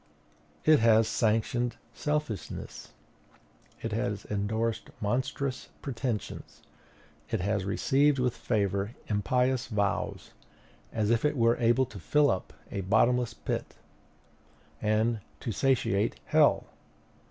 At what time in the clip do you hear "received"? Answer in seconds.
7.65-8.17